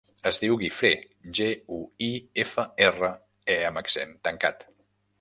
[0.29, 0.89] Es diu Guifré:
[1.41, 2.09] ge, u, i,
[2.47, 3.13] efa, erra,
[3.59, 4.71] e amb accent tancat.